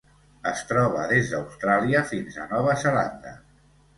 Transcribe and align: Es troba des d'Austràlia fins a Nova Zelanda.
Es 0.51 0.61
troba 0.69 1.03
des 1.11 1.27
d'Austràlia 1.33 2.03
fins 2.13 2.39
a 2.45 2.47
Nova 2.55 2.77
Zelanda. 2.87 3.37